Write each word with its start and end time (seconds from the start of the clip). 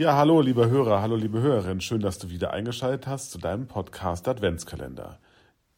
Ja, 0.00 0.16
hallo, 0.16 0.40
liebe 0.40 0.70
Hörer, 0.70 1.02
hallo, 1.02 1.14
liebe 1.14 1.42
Hörerin. 1.42 1.82
Schön, 1.82 2.00
dass 2.00 2.16
du 2.16 2.30
wieder 2.30 2.54
eingeschaltet 2.54 3.06
hast 3.06 3.32
zu 3.32 3.36
deinem 3.36 3.66
Podcast 3.66 4.26
Adventskalender 4.28 5.18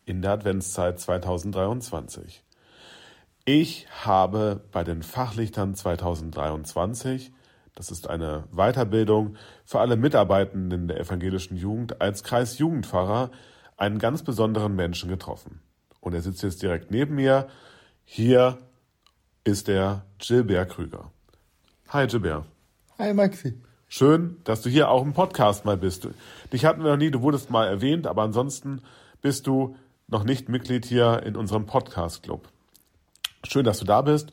in 0.05 0.23
der 0.23 0.31
Adventszeit 0.31 1.01
2023. 1.01 2.45
Ich 3.47 3.89
habe 4.05 4.63
bei 4.71 4.85
den 4.85 5.03
Fachlichtern 5.03 5.75
2023, 5.75 7.33
das 7.75 7.91
ist 7.91 8.09
eine 8.09 8.45
Weiterbildung 8.53 9.35
für 9.65 9.81
alle 9.81 9.97
Mitarbeitenden 9.97 10.87
der 10.87 11.01
evangelischen 11.01 11.57
Jugend, 11.57 12.01
als 12.01 12.23
Kreisjugendpfarrer 12.23 13.33
einen 13.77 13.99
ganz 13.99 14.23
besonderen 14.23 14.77
Menschen 14.77 15.09
getroffen. 15.09 15.63
Und 15.99 16.15
er 16.15 16.23
sitzt 16.23 16.45
jetzt 16.45 16.63
direkt 16.63 16.93
neben 16.93 17.17
mir. 17.17 17.49
Hier 18.05 18.59
ist 19.43 19.67
der 19.67 20.07
Gilbert 20.19 20.71
Krüger. 20.71 21.11
Hi 21.89 22.07
Gilbert. 22.07 22.45
Hi 22.99 23.13
Maxi. 23.13 23.61
Schön, 23.95 24.39
dass 24.45 24.63
du 24.63 24.71
hier 24.71 24.89
auch 24.89 25.03
im 25.03 25.13
Podcast 25.13 25.67
mal 25.67 25.77
bist. 25.77 26.09
Dich 26.51 26.65
hatten 26.65 26.83
wir 26.83 26.93
noch 26.93 26.97
nie, 26.97 27.11
du 27.11 27.21
wurdest 27.21 27.51
mal 27.51 27.67
erwähnt, 27.67 28.07
aber 28.07 28.23
ansonsten 28.23 28.81
bist 29.21 29.47
du 29.47 29.77
noch 30.09 30.25
nicht 30.25 30.49
Mitglied 30.49 30.87
hier 30.87 31.23
in 31.27 31.37
unserem 31.37 31.67
Podcast-Club. 31.67 32.49
Schön, 33.47 33.67
dass 33.67 33.81
du 33.81 33.85
da 33.85 34.01
bist. 34.01 34.31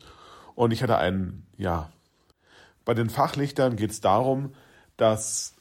Und 0.54 0.70
ich 0.70 0.82
hatte 0.82 0.96
einen, 0.96 1.46
ja, 1.58 1.90
bei 2.86 2.94
den 2.94 3.10
Fachlichtern 3.10 3.76
geht 3.76 3.90
es 3.90 4.00
darum, 4.00 4.54
dass 4.96 5.56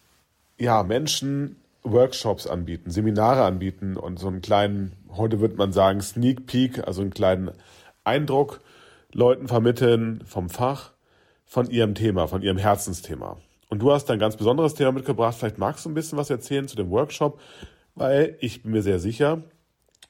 ja, 0.58 0.82
Menschen 0.84 1.58
Workshops 1.84 2.48
anbieten, 2.48 2.92
Seminare 2.92 3.44
anbieten 3.44 3.98
und 3.98 4.18
so 4.18 4.28
einen 4.30 4.42
kleinen, 4.42 4.94
heute 5.10 5.42
würde 5.42 5.58
man 5.58 5.74
sagen, 5.74 6.00
Sneak 6.00 6.46
Peek, 6.46 6.88
also 6.88 7.02
einen 7.02 7.14
kleinen 7.14 7.52
Eindruck 8.06 8.62
Leuten 9.12 9.50
vermitteln 9.50 10.24
vom 10.26 10.50
Fach, 10.50 10.92
von 11.44 11.70
ihrem 11.70 11.96
Thema, 11.96 12.28
von 12.28 12.42
ihrem 12.42 12.58
Herzensthema. 12.58 13.36
Und 13.70 13.80
du 13.80 13.92
hast 13.92 14.10
ein 14.10 14.20
ganz 14.20 14.36
besonderes 14.36 14.74
Thema 14.74 14.92
mitgebracht. 14.92 15.36
Vielleicht 15.38 15.60
magst 15.60 15.86
du 15.86 15.90
ein 15.90 15.94
bisschen 15.94 16.18
was 16.18 16.30
erzählen 16.30 16.68
zu 16.68 16.76
dem 16.76 16.90
Workshop, 16.90 17.40
weil 17.96 18.36
ich 18.42 18.64
bin 18.64 18.72
mir 18.72 18.82
sehr 18.82 19.00
sicher, 19.00 19.44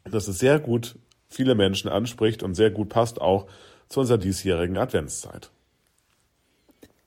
dass 0.09 0.27
es 0.27 0.39
sehr 0.39 0.59
gut 0.59 0.97
viele 1.27 1.55
Menschen 1.55 1.89
anspricht 1.89 2.41
und 2.41 2.55
sehr 2.55 2.71
gut 2.71 2.89
passt 2.89 3.21
auch 3.21 3.47
zu 3.89 3.99
unserer 3.99 4.17
diesjährigen 4.17 4.77
Adventszeit. 4.77 5.51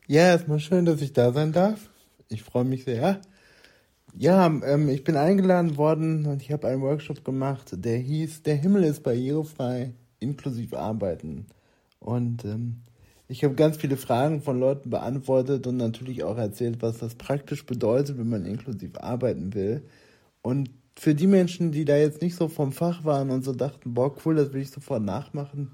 Ja, 0.06 0.22
erstmal 0.26 0.60
schön, 0.60 0.84
dass 0.84 1.00
ich 1.00 1.12
da 1.12 1.32
sein 1.32 1.52
darf. 1.52 1.88
Ich 2.28 2.42
freue 2.42 2.64
mich 2.64 2.84
sehr. 2.84 3.20
Ja, 4.14 4.46
ähm, 4.46 4.88
ich 4.90 5.04
bin 5.04 5.16
eingeladen 5.16 5.78
worden 5.78 6.26
und 6.26 6.42
ich 6.42 6.52
habe 6.52 6.68
einen 6.68 6.82
Workshop 6.82 7.24
gemacht, 7.24 7.70
der 7.72 7.96
hieß 7.96 8.42
Der 8.42 8.56
Himmel 8.56 8.84
ist 8.84 9.02
barrierefrei, 9.02 9.94
inklusive 10.20 10.78
Arbeiten. 10.78 11.46
Und 11.98 12.44
ähm, 12.44 12.82
ich 13.32 13.42
habe 13.44 13.54
ganz 13.54 13.78
viele 13.78 13.96
Fragen 13.96 14.42
von 14.42 14.60
Leuten 14.60 14.90
beantwortet 14.90 15.66
und 15.66 15.78
natürlich 15.78 16.22
auch 16.22 16.36
erzählt, 16.36 16.82
was 16.82 16.98
das 16.98 17.14
praktisch 17.14 17.64
bedeutet, 17.64 18.18
wenn 18.18 18.28
man 18.28 18.44
inklusiv 18.44 18.98
arbeiten 18.98 19.54
will. 19.54 19.82
Und 20.42 20.68
für 20.98 21.14
die 21.14 21.26
Menschen, 21.26 21.72
die 21.72 21.86
da 21.86 21.96
jetzt 21.96 22.20
nicht 22.20 22.36
so 22.36 22.48
vom 22.48 22.72
Fach 22.72 23.06
waren 23.06 23.30
und 23.30 23.42
so 23.42 23.54
dachten, 23.54 23.94
boah, 23.94 24.14
cool, 24.26 24.34
das 24.34 24.52
will 24.52 24.60
ich 24.60 24.70
sofort 24.70 25.02
nachmachen, 25.02 25.72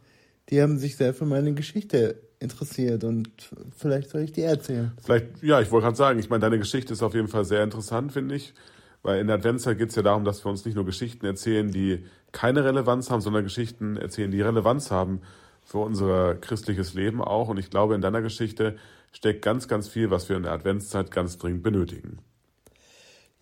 die 0.50 0.62
haben 0.62 0.78
sich 0.78 0.97
sehr 0.97 1.12
für 1.12 1.27
meine 1.27 1.53
Geschichte 1.53 2.23
interessiert 2.39 3.03
und 3.03 3.28
vielleicht 3.77 4.11
soll 4.11 4.21
ich 4.21 4.31
die 4.31 4.43
erzählen. 4.43 4.93
Vielleicht, 5.03 5.43
ja, 5.43 5.61
ich 5.61 5.72
wollte 5.72 5.87
gerade 5.87 5.97
sagen, 5.97 6.21
ich 6.21 6.31
meine, 6.31 6.43
deine 6.43 6.59
Geschichte 6.61 6.93
ist 6.93 7.03
auf 7.03 7.15
jeden 7.15 7.27
Fall 7.27 7.44
sehr 7.44 7.65
interessant, 7.65 8.12
finde 8.12 8.37
ich. 8.37 8.55
Weil 9.03 9.21
in 9.21 9.27
der 9.27 9.37
Adventszeit 9.37 9.78
geht 9.78 9.91
es 9.91 9.97
ja 9.97 10.03
darum, 10.03 10.25
dass 10.25 10.44
wir 10.44 10.50
uns 10.50 10.65
nicht 10.65 10.77
nur 10.77 10.84
Geschichten 10.84 11.27
erzählen, 11.27 11.71
die 11.72 12.05
keine 12.31 12.65
Relevanz 12.65 13.11
haben, 13.11 13.21
sondern 13.21 13.43
Geschichten 13.43 13.97
erzählen, 13.97 14.31
die 14.31 14.43
Relevanz 14.43 14.93
haben 14.93 15.22
für 15.69 15.79
unser 15.79 16.34
christliches 16.37 16.95
Leben 16.95 17.21
auch. 17.21 17.49
Und 17.49 17.59
ich 17.59 17.69
glaube, 17.69 17.95
in 17.95 18.01
deiner 18.01 18.23
Geschichte 18.23 18.77
steckt 19.12 19.43
ganz, 19.43 19.69
ganz 19.69 19.87
viel, 19.87 20.11
was 20.11 20.31
wir 20.31 20.37
in 20.39 20.45
der 20.45 20.53
Adventszeit 20.53 21.11
ganz 21.11 21.37
dringend 21.37 21.62
benötigen. 21.62 22.21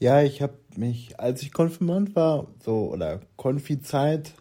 Ja, 0.00 0.20
ich 0.20 0.42
habe 0.42 0.54
mich, 0.76 1.20
als 1.20 1.42
ich 1.42 1.52
Konfirmand 1.52 2.16
war, 2.16 2.48
so 2.64 2.90
oder 2.92 3.20
Konfizeit, 3.36 4.32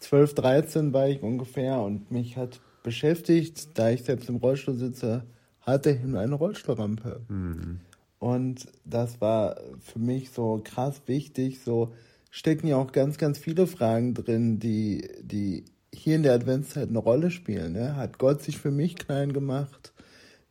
12, 0.00 0.34
13 0.34 0.92
war 0.92 1.08
ich 1.08 1.22
ungefähr 1.22 1.80
und 1.80 2.10
mich 2.10 2.36
hat 2.36 2.60
beschäftigt, 2.82 3.78
da 3.78 3.88
ich 3.88 4.04
selbst 4.04 4.28
im 4.28 4.36
Rollstuhl 4.36 4.74
sitze, 4.74 5.24
hat 5.62 5.86
der 5.86 5.94
Himmel 5.94 6.20
eine 6.20 6.34
Rollstuhlrampe. 6.34 7.22
Mhm. 7.28 7.80
Und 8.18 8.66
das 8.84 9.18
war 9.22 9.56
für 9.80 9.98
mich 9.98 10.30
so 10.30 10.60
krass 10.62 11.00
wichtig. 11.06 11.60
So 11.64 11.94
stecken 12.30 12.66
ja 12.66 12.76
auch 12.76 12.92
ganz, 12.92 13.16
ganz 13.16 13.38
viele 13.38 13.66
Fragen 13.66 14.12
drin, 14.12 14.58
die, 14.60 15.08
die 15.22 15.64
hier 15.94 16.16
in 16.16 16.22
der 16.22 16.34
Adventszeit 16.34 16.88
eine 16.88 16.98
Rolle 16.98 17.30
spielen. 17.30 17.72
Ne? 17.72 17.96
Hat 17.96 18.18
Gott 18.18 18.42
sich 18.42 18.58
für 18.58 18.70
mich 18.70 18.96
klein 18.96 19.32
gemacht? 19.32 19.92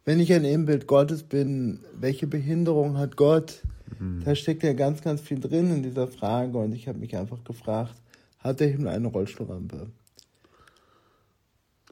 Wenn 0.05 0.19
ich 0.19 0.31
ein 0.33 0.45
Ebenbild 0.45 0.87
Gottes 0.87 1.23
bin, 1.23 1.81
welche 1.93 2.27
Behinderung 2.27 2.97
hat 2.97 3.17
Gott? 3.17 3.61
Mhm. 3.99 4.23
Da 4.23 4.35
steckt 4.35 4.63
ja 4.63 4.73
ganz, 4.73 5.01
ganz 5.01 5.21
viel 5.21 5.39
drin 5.39 5.69
in 5.71 5.83
dieser 5.83 6.07
Frage 6.07 6.57
und 6.57 6.73
ich 6.73 6.87
habe 6.87 6.99
mich 6.99 7.15
einfach 7.15 7.43
gefragt, 7.43 7.95
hat 8.39 8.59
der 8.59 8.69
Himmel 8.69 8.89
eine 8.89 9.07
Rollstuhlrampe? 9.07 9.87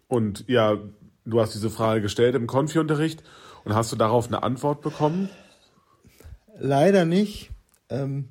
Und 0.07 0.45
ja, 0.47 0.78
du 1.25 1.41
hast 1.41 1.55
diese 1.55 1.69
Frage 1.69 2.01
gestellt 2.01 2.35
im 2.35 2.47
Konfi-Unterricht 2.47 3.23
und 3.63 3.73
hast 3.73 3.91
du 3.91 3.95
darauf 3.95 4.28
eine 4.28 4.44
Antwort 4.44 4.81
bekommen? 4.81 5.29
Leider 6.57 7.05
nicht. 7.05 7.50
Ähm, 7.89 8.29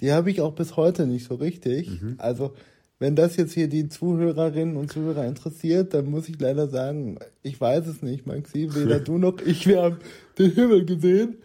die 0.00 0.12
habe 0.12 0.30
ich 0.30 0.40
auch 0.40 0.54
bis 0.54 0.76
heute 0.76 1.06
nicht 1.06 1.26
so 1.26 1.34
richtig. 1.34 1.88
Mhm. 1.88 2.14
Also 2.18 2.54
wenn 3.00 3.16
das 3.16 3.36
jetzt 3.36 3.54
hier 3.54 3.68
die 3.68 3.88
Zuhörerinnen 3.88 4.76
und 4.76 4.92
Zuhörer 4.92 5.24
interessiert, 5.24 5.94
dann 5.94 6.10
muss 6.10 6.28
ich 6.28 6.38
leider 6.38 6.68
sagen, 6.68 7.18
ich 7.42 7.58
weiß 7.58 7.86
es 7.86 8.02
nicht, 8.02 8.26
Maxi. 8.26 8.74
Weder 8.74 9.00
du 9.00 9.16
noch 9.16 9.40
ich, 9.40 9.66
wir 9.66 9.82
haben 9.82 9.96
den 10.38 10.52
Himmel 10.52 10.84
gesehen. 10.84 11.38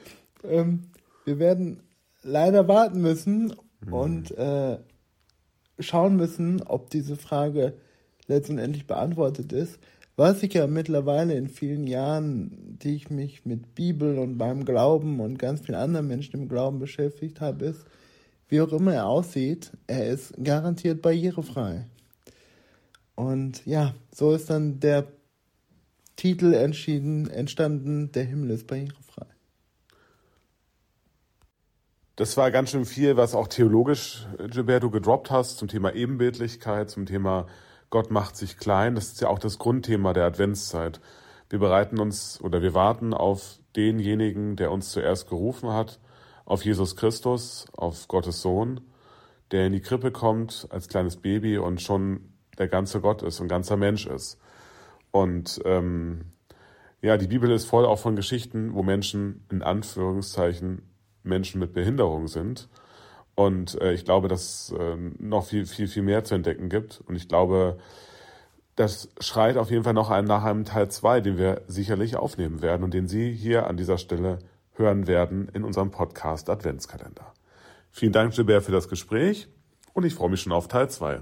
Ähm, 0.43 0.83
wir 1.23 1.39
werden 1.39 1.79
leider 2.23 2.67
warten 2.67 3.01
müssen 3.01 3.55
mhm. 3.85 3.93
und 3.93 4.31
äh, 4.37 4.77
schauen 5.79 6.17
müssen, 6.17 6.61
ob 6.61 6.89
diese 6.89 7.15
Frage 7.15 7.73
letztendlich 8.27 8.85
beantwortet 8.85 9.53
ist. 9.53 9.79
Was 10.17 10.43
ich 10.43 10.53
ja 10.53 10.67
mittlerweile 10.67 11.35
in 11.35 11.47
vielen 11.47 11.87
Jahren, 11.87 12.77
die 12.81 12.95
ich 12.95 13.09
mich 13.09 13.45
mit 13.45 13.75
Bibel 13.75 14.17
und 14.19 14.37
beim 14.37 14.65
Glauben 14.65 15.21
und 15.21 15.39
ganz 15.39 15.61
vielen 15.61 15.77
anderen 15.77 16.07
Menschen 16.07 16.35
im 16.35 16.49
Glauben 16.49 16.79
beschäftigt 16.79 17.39
habe, 17.39 17.65
ist, 17.65 17.85
wie 18.47 18.61
auch 18.61 18.71
immer 18.71 18.93
er 18.93 19.07
aussieht, 19.07 19.71
er 19.87 20.07
ist 20.07 20.33
garantiert 20.43 21.01
barrierefrei. 21.01 21.85
Und 23.15 23.65
ja, 23.65 23.95
so 24.13 24.33
ist 24.33 24.49
dann 24.49 24.79
der 24.79 25.07
Titel 26.15 26.53
entschieden, 26.53 27.29
entstanden, 27.29 28.11
der 28.11 28.23
Himmel 28.23 28.51
ist 28.51 28.67
barrierefrei. 28.67 29.25
Das 32.17 32.37
war 32.37 32.49
ganz 32.49 32.71
schön 32.71 32.85
viel, 32.85 33.17
was 33.17 33.35
auch 33.35 33.49
theologisch, 33.49 34.25
Gilberto, 34.37 34.89
gedroppt 34.89 35.31
hast 35.31 35.57
zum 35.57 35.67
Thema 35.67 35.93
Ebenbildlichkeit, 35.93 36.89
zum 36.89 37.05
Thema 37.05 37.47
Gott 37.89 38.09
macht 38.09 38.37
sich 38.37 38.57
klein. 38.57 38.95
Das 38.95 39.07
ist 39.07 39.21
ja 39.21 39.27
auch 39.27 39.39
das 39.39 39.59
Grundthema 39.59 40.13
der 40.13 40.25
Adventszeit. 40.25 41.01
Wir 41.49 41.59
bereiten 41.59 41.99
uns 41.99 42.39
oder 42.41 42.61
wir 42.61 42.73
warten 42.73 43.13
auf 43.13 43.59
denjenigen, 43.75 44.55
der 44.55 44.71
uns 44.71 44.91
zuerst 44.91 45.27
gerufen 45.27 45.69
hat, 45.69 45.99
auf 46.45 46.63
Jesus 46.63 46.95
Christus, 46.95 47.65
auf 47.73 48.07
Gottes 48.07 48.41
Sohn, 48.41 48.81
der 49.51 49.67
in 49.67 49.73
die 49.73 49.81
Krippe 49.81 50.11
kommt 50.11 50.67
als 50.69 50.87
kleines 50.87 51.17
Baby 51.17 51.57
und 51.57 51.81
schon 51.81 52.33
der 52.57 52.67
ganze 52.67 53.01
Gott 53.01 53.21
ist 53.21 53.39
und 53.39 53.47
ganzer 53.47 53.77
Mensch 53.77 54.05
ist. 54.05 54.39
Und 55.11 55.61
ähm, 55.65 56.25
ja, 57.01 57.17
die 57.17 57.27
Bibel 57.27 57.51
ist 57.51 57.65
voll 57.65 57.85
auch 57.85 57.99
von 57.99 58.15
Geschichten, 58.15 58.73
wo 58.73 58.83
Menschen 58.83 59.45
in 59.51 59.61
Anführungszeichen 59.61 60.81
Menschen 61.23 61.59
mit 61.59 61.73
Behinderung 61.73 62.27
sind. 62.27 62.69
Und 63.35 63.79
äh, 63.81 63.93
ich 63.93 64.05
glaube, 64.05 64.27
dass 64.27 64.73
äh, 64.77 64.95
noch 65.19 65.45
viel, 65.45 65.65
viel, 65.65 65.87
viel 65.87 66.03
mehr 66.03 66.23
zu 66.23 66.35
entdecken 66.35 66.69
gibt. 66.69 67.01
Und 67.05 67.15
ich 67.15 67.27
glaube, 67.27 67.77
das 68.75 69.09
schreit 69.19 69.57
auf 69.57 69.71
jeden 69.71 69.83
Fall 69.83 69.93
noch 69.93 70.09
einen, 70.09 70.27
nach 70.27 70.43
einem 70.43 70.65
Teil 70.65 70.89
2, 70.89 71.21
den 71.21 71.37
wir 71.37 71.61
sicherlich 71.67 72.15
aufnehmen 72.15 72.61
werden 72.61 72.83
und 72.83 72.93
den 72.93 73.07
Sie 73.07 73.31
hier 73.31 73.67
an 73.67 73.77
dieser 73.77 73.97
Stelle 73.97 74.39
hören 74.75 75.07
werden 75.07 75.49
in 75.53 75.63
unserem 75.63 75.91
Podcast 75.91 76.49
Adventskalender. 76.49 77.33
Vielen 77.91 78.11
Dank, 78.11 78.33
Gilbert, 78.33 78.63
für 78.63 78.71
das 78.71 78.89
Gespräch 78.89 79.47
und 79.93 80.05
ich 80.05 80.13
freue 80.13 80.29
mich 80.29 80.41
schon 80.41 80.51
auf 80.51 80.67
Teil 80.67 80.89
2. 80.89 81.21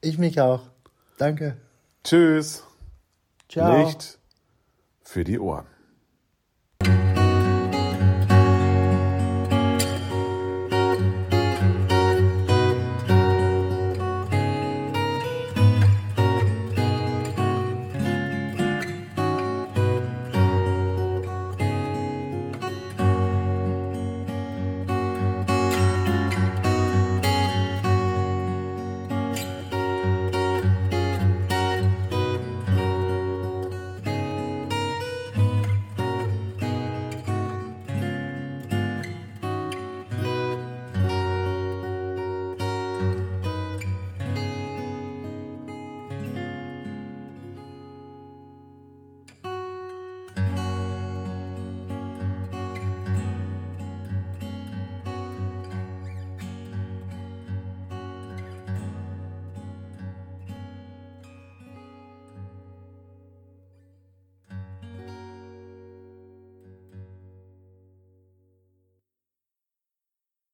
Ich 0.00 0.18
mich 0.18 0.40
auch. 0.40 0.62
Danke. 1.18 1.56
Tschüss. 2.02 2.64
Ciao. 3.48 3.84
Licht 3.84 4.18
für 5.02 5.24
die 5.24 5.38
Ohren. 5.38 5.66